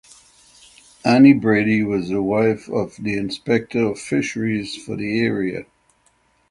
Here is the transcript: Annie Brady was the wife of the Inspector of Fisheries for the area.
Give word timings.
Annie 1.05 1.35
Brady 1.35 1.83
was 1.83 2.09
the 2.09 2.23
wife 2.23 2.67
of 2.67 2.95
the 2.97 3.15
Inspector 3.15 3.77
of 3.79 3.99
Fisheries 3.99 4.75
for 4.75 4.95
the 4.95 5.19
area. 5.21 5.67